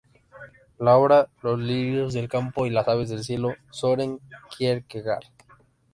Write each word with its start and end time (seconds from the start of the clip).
La 0.79 0.97
Obra 0.97 1.29
"Los 1.43 1.59
lirios 1.59 2.13
del 2.13 2.27
campo 2.27 2.65
y 2.65 2.71
las 2.71 2.87
aves 2.87 3.09
del 3.09 3.23
cielo" 3.23 3.49
de 3.49 3.57
Søren 3.69 4.19
Kierkegaard. 4.57 5.25